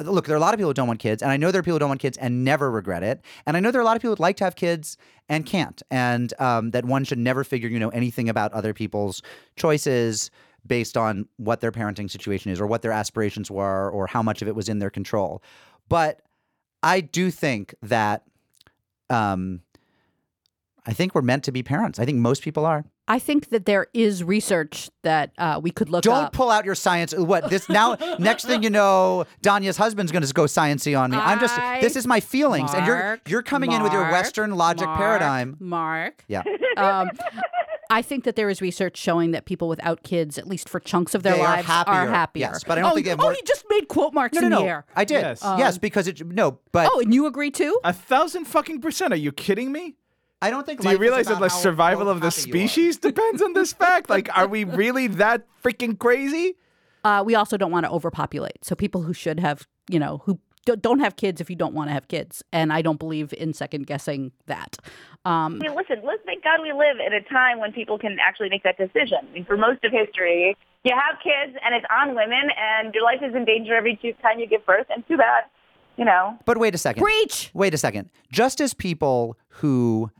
[0.00, 0.26] look.
[0.26, 1.62] There are a lot of people who don't want kids, and I know there are
[1.62, 3.20] people who don't want kids and never regret it.
[3.46, 4.96] And I know there are a lot of people who'd like to have kids
[5.28, 9.22] and can't, and um, that one should never figure, you know, anything about other people's
[9.56, 10.30] choices
[10.66, 14.42] based on what their parenting situation is or what their aspirations were or how much
[14.42, 15.42] of it was in their control.
[15.88, 16.22] But
[16.82, 18.24] I do think that.
[19.10, 19.60] Um,
[20.86, 21.98] I think we're meant to be parents.
[21.98, 22.84] I think most people are.
[23.06, 26.32] I think that there is research that uh, we could look Don't up.
[26.32, 27.12] pull out your science.
[27.14, 27.96] What this now?
[28.18, 31.16] next thing you know, Danya's husband's going to go sciency on me.
[31.18, 31.56] I'm just.
[31.80, 35.56] This is my feelings, and you're you're coming in with your Western logic Mark, paradigm.
[35.58, 36.24] Mark.
[36.28, 36.42] Yeah,
[36.76, 37.10] Um,
[37.90, 41.14] I think that there is research showing that people without kids, at least for chunks
[41.14, 42.06] of their They are lives, happier.
[42.08, 42.50] happier.
[42.52, 44.34] Yes, but I don't oh, think they have oh, more- you just made quote marks
[44.36, 44.60] no, no, in no.
[44.60, 44.86] the air.
[44.94, 45.20] I did.
[45.22, 45.40] Yes.
[45.42, 47.78] yes, because it no, but Oh, and you agree too?
[47.84, 49.12] a thousand fucking percent.
[49.12, 49.96] Are you kidding me?
[50.42, 50.80] I don't think.
[50.80, 52.68] Do you life is realize that about the survival of the happy you are.
[52.68, 54.08] species depends on this fact?
[54.08, 56.54] Like, are we really that freaking crazy?
[57.04, 58.64] Uh, we also don't want to overpopulate.
[58.64, 61.74] So people who should have, you know, who d- don't have kids if you don't
[61.74, 64.76] want to have kids, and I don't believe in second guessing that.
[65.24, 68.18] Um, I mean, listen, let's thank God we live in a time when people can
[68.20, 69.18] actually make that decision.
[69.28, 73.04] I mean, for most of history, you have kids and it's on women, and your
[73.04, 75.44] life is in danger every time you give birth, and too bad,
[75.96, 76.38] you know.
[76.44, 77.02] But wait a second.
[77.02, 77.50] Breach.
[77.52, 78.10] Wait a second.
[78.32, 80.10] Just as people who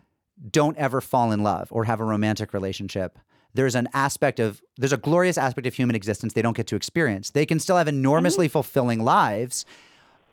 [0.51, 3.19] don't ever fall in love or have a romantic relationship,
[3.55, 6.77] there's an aspect of there's a glorious aspect of human existence they don't get to
[6.77, 7.31] experience.
[7.31, 9.65] They can still have enormously fulfilling lives,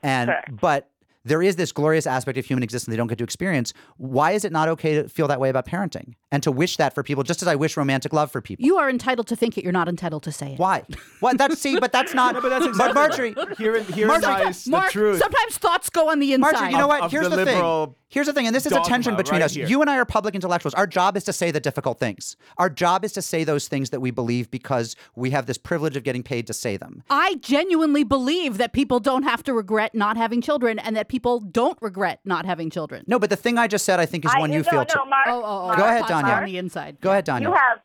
[0.04, 0.60] and Correct.
[0.60, 0.90] but
[1.26, 3.74] there is this glorious aspect of human existence they don't get to experience.
[3.98, 6.94] Why is it not okay to feel that way about parenting and to wish that
[6.94, 8.66] for people, just as I wish romantic love for people?
[8.66, 9.64] You are entitled to think it.
[9.64, 10.60] You're not entitled to say it.
[10.60, 10.84] Why?
[11.20, 11.38] What?
[11.38, 12.36] That's see, but that's not.
[12.36, 15.20] but that's but exactly Marjorie, Herein, herein Marjorie, lies the truth.
[15.20, 16.52] sometimes thoughts go on the inside.
[16.54, 17.04] Marjorie, you know what?
[17.04, 17.96] of Here's the the, thing.
[18.10, 19.54] Here's the thing, and this is a tension between right us.
[19.54, 19.68] here.
[19.68, 20.74] You and I are public intellectuals.
[20.76, 22.38] Our job is to say the difficult things.
[22.58, 25.98] Our job is to say those things that we believe because we have this privilege
[25.98, 27.04] of getting paid to say them.
[27.10, 31.42] I genuinely believe that people don't have to regret not having children, and that people
[31.42, 33.04] don't regret not having children.
[33.08, 34.80] No, but the thing I just said, I think, is I, one you no, feel.
[34.80, 35.00] no, too.
[35.10, 35.68] Mark, Oh, oh, oh.
[35.68, 36.38] Mark, Go ahead, thoughts Danya.
[36.38, 37.02] On the inside.
[37.02, 37.42] Go ahead, Danya.
[37.42, 37.80] You have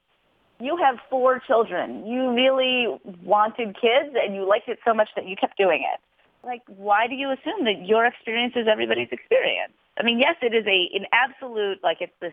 [0.60, 2.06] you have four children.
[2.06, 2.86] You really
[3.24, 6.00] wanted kids, and you liked it so much that you kept doing it.
[6.46, 9.72] Like, why do you assume that your experience is everybody's experience?
[9.98, 12.32] I mean, yes, it is a an absolute like it's this,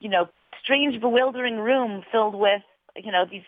[0.00, 0.28] you know,
[0.62, 2.62] strange, bewildering room filled with
[2.96, 3.44] you know these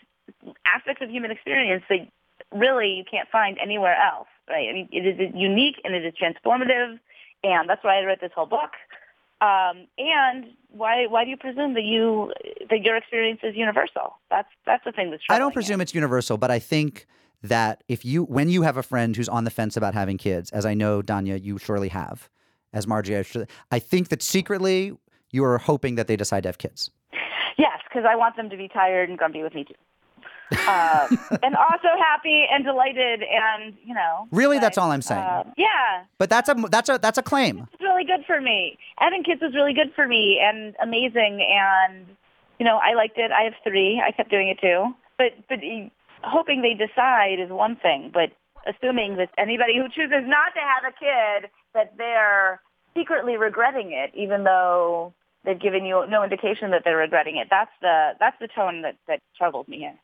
[0.66, 2.08] aspects of human experience that
[2.52, 4.68] really you can't find anywhere else, right?
[4.68, 6.98] I mean, it is unique and it is transformative,
[7.44, 8.72] and that's why I wrote this whole book.
[9.40, 12.32] Um, and why why do you presume that you
[12.70, 14.18] that your experience is universal?
[14.30, 15.54] That's that's the thing that's I don't me.
[15.54, 17.06] presume it's universal, but I think
[17.42, 20.50] that if you, when you have a friend who's on the fence about having kids,
[20.50, 22.28] as I know, Danya, you surely have,
[22.72, 23.24] as Margie, I,
[23.70, 24.92] I think that secretly
[25.30, 26.90] you are hoping that they decide to have kids.
[27.56, 29.74] Yes, because I want them to be tired and grumpy with me too,
[30.52, 34.28] um, and also happy and delighted, and you know.
[34.30, 35.20] Really, like, that's all I'm saying.
[35.20, 37.66] uh, yeah, But that's a that's a that's a claim.
[37.72, 38.78] it's really good for me.
[38.98, 42.06] Having kids was really good for me and amazing, and
[42.58, 43.30] you know I liked it.
[43.32, 44.02] I have three.
[44.04, 44.94] I kept doing it too.
[45.18, 45.58] But but
[46.22, 48.30] hoping they decide is one thing, but
[48.66, 52.60] assuming that anybody who chooses not to have a kid that they're
[52.96, 55.12] secretly regretting it, even though
[55.44, 57.46] they've given you no indication that they're regretting it.
[57.50, 59.94] That's the that's the tone that that troubles me here.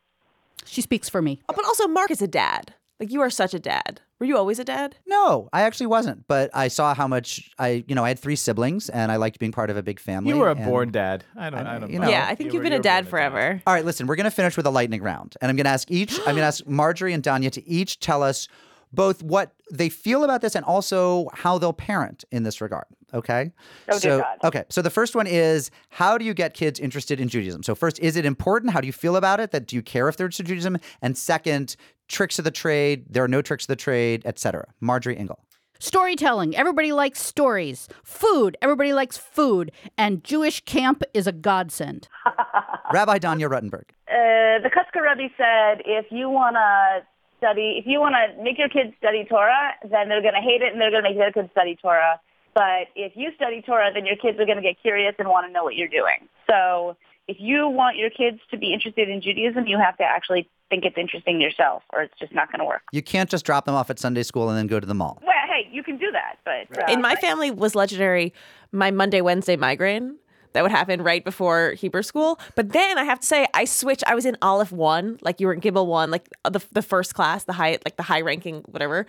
[0.67, 1.41] She speaks for me.
[1.49, 2.75] Oh, but also, Mark is a dad.
[3.01, 4.01] Like you are such a dad.
[4.21, 4.97] Were you always a dad?
[5.07, 6.27] No, I actually wasn't.
[6.29, 9.41] But I saw how much I, you know, I had three siblings, and I liked
[9.41, 10.31] being part of a big family.
[10.31, 11.25] You were a born dad.
[11.37, 11.67] I don't.
[11.67, 12.05] I, don't you know.
[12.07, 12.11] know.
[12.11, 13.61] yeah, I think You you've were- been a you were dad forever.
[13.67, 15.37] All right, listen, we're going to finish with a lightning round.
[15.43, 17.99] And I'm going to ask each, I'm going to ask Marjorie and Danya to each
[17.99, 18.47] tell us
[18.95, 22.87] both what they feel about this and also how they'll parent in this regard.
[23.13, 23.53] Okay.
[23.89, 24.39] Oh, dear so, God.
[24.45, 24.65] okay.
[24.71, 27.63] So the first one is how do you get kids interested in Judaism?
[27.63, 28.73] So, first, is it important?
[28.73, 29.53] How do you feel about it?
[29.53, 30.79] That do you care if they're interested in Judaism?
[31.01, 31.77] And second,
[32.09, 33.05] tricks of the trade.
[33.09, 34.67] There are no tricks of the trade, etc.
[34.81, 35.39] Marjorie Ingall.
[35.79, 36.57] Storytelling.
[36.57, 37.89] Everybody likes stories.
[38.05, 38.57] Food.
[38.63, 39.71] Everybody likes food.
[39.99, 42.09] And Jewish camp is a godsend.
[42.93, 43.85] Rabbi Danya Ruttenberg.
[44.09, 47.07] Uh, the Kotzker Rebbe said, if you want to
[47.45, 50.63] study, if you want to make your kids study Torah, then they're going to hate
[50.63, 52.19] it and they're going to make their kids study Torah.
[52.55, 55.47] But if you study Torah, then your kids are going to get curious and want
[55.47, 56.29] to know what you're doing.
[56.49, 56.97] So
[57.29, 60.85] if you want your kids to be interested in Judaism, you have to actually think
[60.85, 62.83] it's interesting yourself, or it's just not going to work.
[62.93, 65.21] You can't just drop them off at Sunday school and then go to the mall.
[65.23, 68.33] Well, hey, you can do that, but uh, In my family was legendary
[68.73, 70.17] my Monday Wednesday migraine
[70.55, 72.41] that would happen right before Hebrew school.
[72.55, 74.05] But then I have to say I switched.
[74.07, 77.15] I was in Aleph one, like you were in Gimel one, like the the first
[77.15, 79.07] class, the high like the high ranking whatever.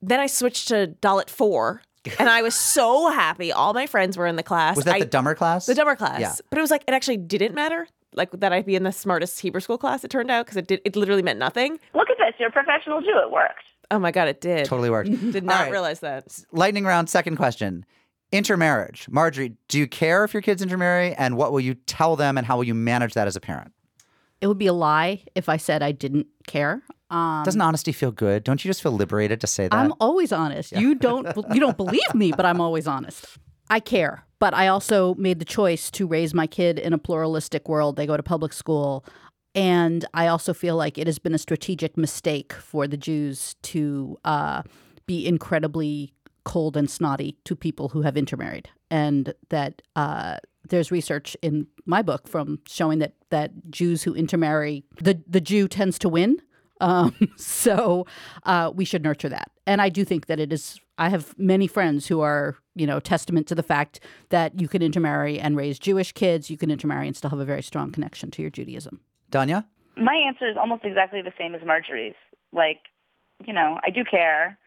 [0.00, 1.82] Then I switched to Dalet four.
[2.18, 3.52] and I was so happy.
[3.52, 4.74] All my friends were in the class.
[4.74, 5.66] Was that I- the dumber class?
[5.66, 6.20] the dumber class.
[6.20, 6.34] Yeah.
[6.50, 7.86] But it was like it actually didn't matter.
[8.14, 10.66] Like that I'd be in the smartest Hebrew school class, it turned out, because it
[10.66, 11.78] did it literally meant nothing.
[11.94, 12.34] look at this.
[12.38, 13.20] You're a professional Jew.
[13.24, 13.64] It worked.
[13.90, 14.64] Oh my god, it did.
[14.66, 15.10] Totally worked.
[15.10, 15.70] Did not right.
[15.70, 16.44] realize that.
[16.50, 17.84] Lightning round, second question.
[18.32, 19.06] Intermarriage.
[19.10, 21.14] Marjorie, do you care if your kids intermarry?
[21.14, 23.72] And what will you tell them and how will you manage that as a parent?
[24.40, 26.82] It would be a lie if I said I didn't care.
[27.10, 28.42] Um, Doesn't honesty feel good?
[28.42, 29.74] Don't you just feel liberated to say that?
[29.74, 30.72] I'm always honest.
[30.72, 33.26] You don't you don't believe me, but I'm always honest.
[33.68, 37.68] I care, but I also made the choice to raise my kid in a pluralistic
[37.68, 37.96] world.
[37.96, 39.04] They go to public school,
[39.54, 44.18] and I also feel like it has been a strategic mistake for the Jews to
[44.24, 44.62] uh,
[45.06, 50.36] be incredibly cold and snotty to people who have intermarried, and that uh,
[50.68, 55.68] there's research in my book from showing that that Jews who intermarry, the the Jew
[55.68, 56.40] tends to win.
[56.80, 58.06] Um, so
[58.44, 59.50] uh, we should nurture that.
[59.66, 60.80] And I do think that it is.
[60.98, 64.82] I have many friends who are, you know, testament to the fact that you can
[64.82, 66.50] intermarry and raise Jewish kids.
[66.50, 69.00] You can intermarry and still have a very strong connection to your Judaism.
[69.30, 69.64] Danya?
[69.96, 72.14] My answer is almost exactly the same as Marjorie's.
[72.52, 72.80] Like,
[73.44, 74.58] you know, I do care.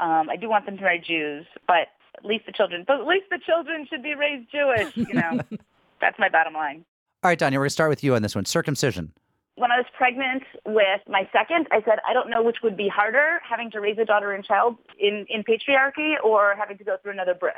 [0.00, 3.06] Um, I do want them to marry Jews, but at least the children, but at
[3.06, 4.96] least the children should be raised Jewish.
[4.96, 5.40] You know,
[6.00, 6.84] that's my bottom line.
[7.22, 8.44] All right, Danya, we're going to start with you on this one.
[8.44, 9.12] Circumcision.
[9.54, 12.88] When I was pregnant with my second, I said I don't know which would be
[12.88, 16.96] harder, having to raise a daughter and child in in patriarchy or having to go
[17.02, 17.54] through another birth.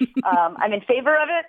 [0.24, 1.46] um, I'm in favor of it.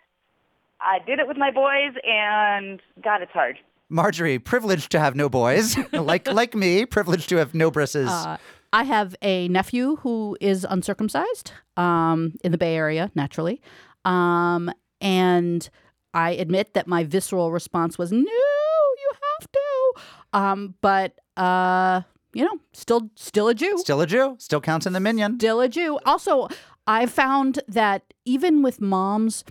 [0.79, 3.57] I did it with my boys, and God, it's hard.
[3.89, 8.09] Marjorie, privileged to have no boys, like like me, privileged to have no brisses.
[8.09, 8.37] Uh,
[8.71, 13.61] I have a nephew who is uncircumcised um, in the Bay Area, naturally.
[14.05, 15.69] Um, and
[16.13, 19.93] I admit that my visceral response was, no, you have to.
[20.33, 22.01] Um, but, uh,
[22.33, 23.77] you know, still, still a Jew.
[23.79, 24.35] Still a Jew.
[24.39, 25.39] Still counts in the minyan.
[25.39, 25.99] Still a Jew.
[26.05, 26.47] Also,
[26.85, 29.43] I found that even with moms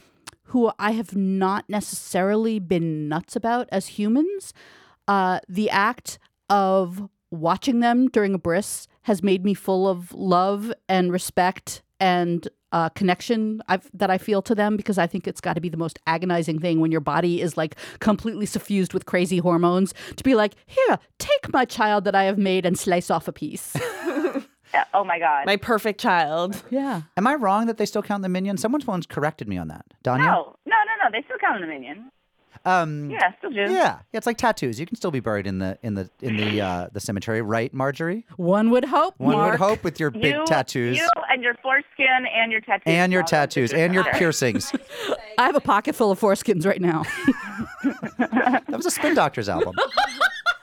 [0.44, 4.54] who I have not necessarily been nuts about as humans,
[5.06, 10.72] uh, the act of watching them during a bris has made me full of love
[10.88, 15.40] and respect and uh, connection I've, that I feel to them because I think it's
[15.40, 19.06] got to be the most agonizing thing when your body is like completely suffused with
[19.06, 23.10] crazy hormones to be like, here, take my child that I have made and slice
[23.10, 23.74] off a piece.
[24.92, 25.46] Oh my God.
[25.46, 26.62] My perfect child.
[26.70, 27.02] yeah.
[27.16, 28.58] Am I wrong that they still count the minyan?
[28.58, 29.84] Someone's once corrected me on that.
[30.04, 30.18] Danya?
[30.18, 31.10] no, no, no, no.
[31.10, 32.10] They still count the minyan.
[32.64, 33.56] Um, Yeah, still Jew.
[33.62, 33.98] yeah, yeah.
[34.12, 34.78] It's like tattoos.
[34.80, 37.72] You can still be buried in the in the in the uh, the cemetery, right,
[37.72, 38.24] Marjorie?
[38.36, 39.14] One would hope.
[39.18, 39.52] One Mark.
[39.52, 42.82] would hope with your big you, tattoos You and your foreskin and your tattoos.
[42.86, 44.72] and your tattoos and your piercings.
[45.38, 47.04] I have a pocket full of foreskins right now.
[48.18, 49.74] That was a Spin Doctors album.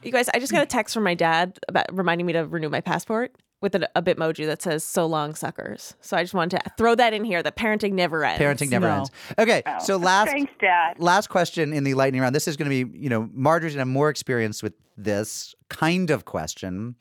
[0.04, 2.70] You guys, I just got a text from my dad about reminding me to renew
[2.70, 3.34] my passport
[3.65, 6.95] with a, a bitmoji that says "So long, suckers." So I just wanted to throw
[6.95, 7.43] that in here.
[7.43, 8.41] That parenting never ends.
[8.41, 8.95] Parenting never No.
[8.99, 9.12] ends.
[9.38, 10.95] Okay, Oh, so last Thanks, Dad.
[10.99, 12.34] last question in the lightning round.
[12.34, 15.54] This is going to be, you know, Marjorie's going to have more experience with this
[15.69, 16.95] kind of question.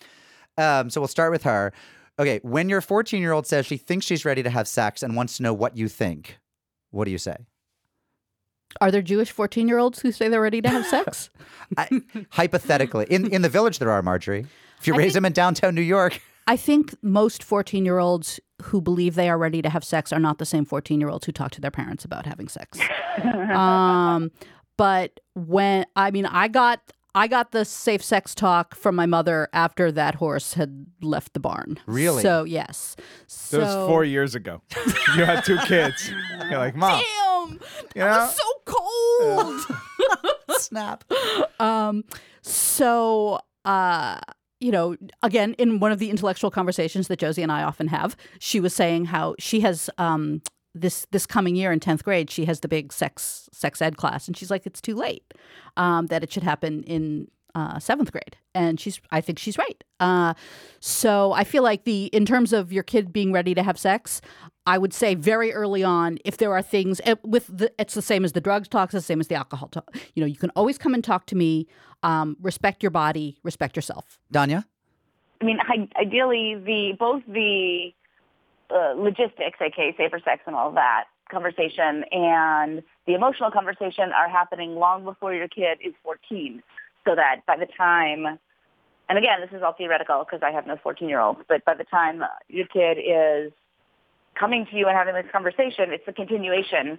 [0.58, 1.72] Um, so we'll start with her.
[2.18, 5.14] Okay, when your 14 year old says she thinks she's ready to have sex and
[5.16, 6.38] wants to know what you think,
[6.90, 7.36] what do you say?
[8.80, 11.30] Are there Jewish 14 year olds who say they're ready to have sex?
[11.76, 11.88] I,
[12.30, 14.46] hypothetically, in in the village there are Marjorie.
[14.80, 17.98] If you I raise think- them in downtown New York, I think most 14 year
[17.98, 21.08] olds who believe they are ready to have sex are not the same 14 year
[21.10, 22.78] olds who talk to their parents about having sex.
[23.54, 24.30] um,
[24.76, 26.80] but when, I mean, I got.
[27.16, 31.38] I got the safe sex talk from my mother after that horse had left the
[31.38, 31.78] barn.
[31.86, 32.22] Really?
[32.22, 32.96] So yes.
[33.28, 34.62] So That was four years ago.
[35.16, 36.10] you had two kids.
[36.50, 37.00] You're like, mom.
[37.00, 37.58] Damn, You
[37.94, 38.18] that know?
[38.18, 39.78] was so cold.
[40.60, 41.04] snap.
[41.60, 42.02] Um,
[42.42, 44.18] so, uh,
[44.60, 48.16] you know, again, in one of the intellectual conversations that Josie and I often have,
[48.38, 50.42] she was saying how she has um,
[50.74, 54.26] this this coming year in tenth grade, she has the big sex sex ed class,
[54.26, 55.34] and she's like, it's too late
[55.76, 59.84] um, that it should happen in uh, seventh grade, and she's I think she's right.
[60.00, 60.34] Uh,
[60.80, 64.20] so I feel like the in terms of your kid being ready to have sex.
[64.66, 68.02] I would say very early on, if there are things eh, with the, it's the
[68.02, 69.94] same as the drugs talk, it's the same as the alcohol talk.
[70.14, 71.66] You know, you can always come and talk to me.
[72.02, 74.18] Um, respect your body, respect yourself.
[74.32, 74.64] Danya?
[75.40, 77.92] I mean, I, ideally, the both the
[78.70, 84.76] uh, logistics, aka safer sex and all that conversation, and the emotional conversation are happening
[84.76, 86.62] long before your kid is 14,
[87.04, 88.38] so that by the time,
[89.08, 92.22] and again, this is all theoretical because I have no 14-year-olds, but by the time
[92.48, 93.52] your kid is
[94.38, 96.98] coming to you and having this conversation, it's a continuation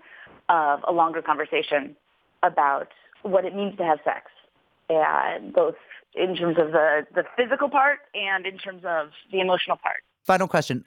[0.49, 1.95] of a longer conversation
[2.43, 2.87] about
[3.23, 4.31] what it means to have sex,
[4.89, 5.75] and both
[6.13, 9.97] in terms of the, the physical part and in terms of the emotional part.
[10.23, 10.85] Final question.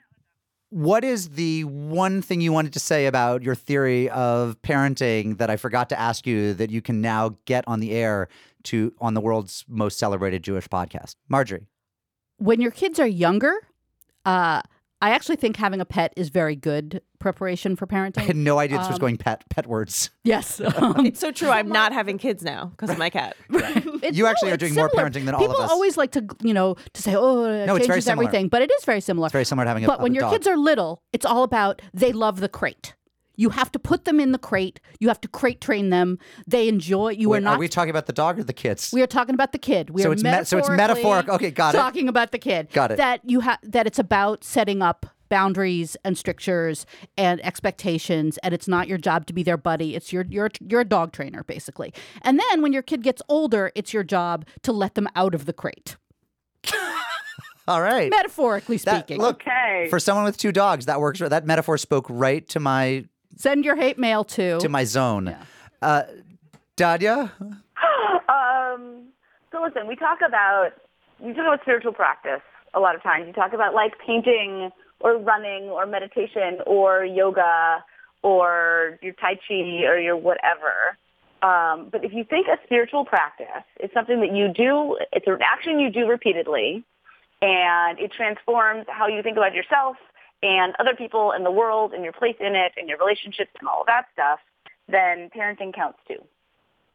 [0.71, 5.49] What is the one thing you wanted to say about your theory of parenting that
[5.49, 8.27] I forgot to ask you that you can now get on the air
[8.63, 11.15] to on the world's most celebrated Jewish podcast?
[11.27, 11.65] Marjorie.
[12.37, 13.55] When your kids are younger,
[14.25, 14.61] uh,
[15.01, 18.17] I actually think having a pet is very good preparation for parenting.
[18.17, 20.09] I had no idea this was Um, going pet pet words.
[20.23, 21.49] yes, um, It's so true.
[21.49, 23.35] I'm not having kids now because of my cat.
[23.49, 25.55] It's- You actually no, are it's doing more parenting than all of us.
[25.57, 28.27] People always like to, you know, to say, "Oh, it No, it's changes very similar.
[28.27, 29.27] everything," but it is very similar.
[29.27, 30.31] It's very similar to having a but when a your dog.
[30.33, 32.93] kids are little, it's all about they love the crate.
[33.39, 34.79] You have to put them in the crate.
[34.99, 36.19] You have to crate train them.
[36.45, 37.11] They enjoy.
[37.11, 37.55] You Wait, are not.
[37.55, 38.91] Are we talking about the dog or the kids?
[38.93, 39.89] we are talking about the kid.
[39.91, 41.29] We So are it's me- so it's metaphorically metaphoric.
[41.29, 41.77] Okay, got it.
[41.77, 42.69] Talking about the kid.
[42.73, 42.97] Got it.
[42.97, 43.59] That you have.
[43.63, 46.85] That it's about setting up boundaries and strictures
[47.15, 49.95] and expectations, and it's not your job to be their buddy.
[49.95, 51.93] It's your your you're a dog trainer basically.
[52.23, 55.45] And then when your kid gets older, it's your job to let them out of
[55.45, 55.95] the crate,
[57.67, 58.09] All right.
[58.09, 59.21] metaphorically That- speaking.
[59.21, 59.87] look, Okay.
[59.89, 61.19] for someone with two dogs, that works.
[61.19, 63.05] That metaphor spoke right to my
[63.35, 64.59] Send your hate mail to.
[64.59, 65.35] to my zone.
[65.81, 66.03] Uh,
[66.75, 67.31] Danya,
[68.29, 69.03] um,
[69.51, 70.71] so listen, we talk about
[71.19, 72.41] we talk about spiritual practice
[72.73, 73.27] a lot of times.
[73.27, 77.83] You talk about like painting or running or meditation or yoga
[78.21, 80.97] or your Tai Chi or your whatever.
[81.41, 85.39] Um, but if you think a spiritual practice is something that you do, it's an
[85.41, 86.83] action you do repeatedly,
[87.41, 89.95] and it transforms how you think about yourself
[90.41, 93.67] and other people in the world and your place in it and your relationships and
[93.67, 94.39] all of that stuff,
[94.87, 96.23] then parenting counts too.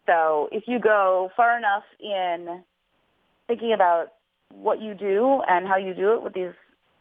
[0.07, 2.63] So if you go far enough in
[3.47, 4.13] thinking about
[4.53, 6.53] what you do and how you do it with these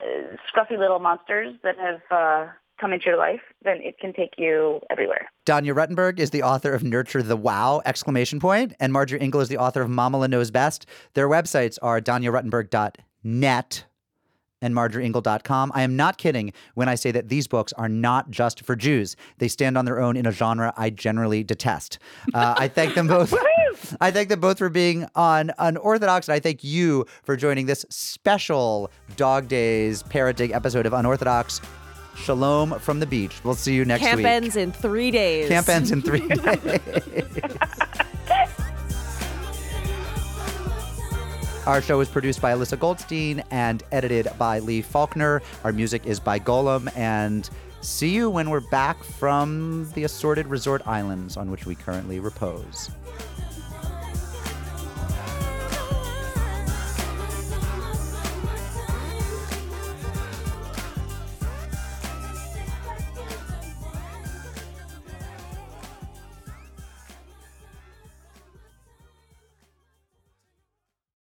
[0.02, 2.48] uh, scruffy little monsters that have uh,
[2.80, 5.30] come into your life, then it can take you everywhere.
[5.46, 7.82] Danya Ruttenberg is the author of Nurture the Wow!
[7.86, 10.86] exclamation point, and Marjorie Ingall is the author of Mamaleh Knows Best.
[11.14, 13.86] Their websites are danyaruttenberg.net
[14.64, 15.72] and marjorieingall.com.
[15.76, 19.16] I am not kidding when I say that these books are not just for Jews.
[19.38, 22.00] They stand on their own in a genre I generally detest.
[22.34, 23.34] Uh, I thank them both.
[24.02, 27.86] I thank them both for being on Unorthodox, and I thank you for joining this
[27.90, 31.60] special Dog Days parenting episode of Unorthodox.
[32.16, 33.44] Shalom from the beach.
[33.44, 34.28] We'll see you next Camp week.
[34.28, 35.50] ends in three days.
[35.50, 36.80] Camp ends in three days.
[41.66, 45.42] Our show is produced by Alyssa Goldstein and edited by Lee Faulkner.
[45.64, 46.92] Our music is by Golem.
[46.98, 47.50] And
[47.80, 52.92] see you when we're back from the assorted resort islands on which we currently repose.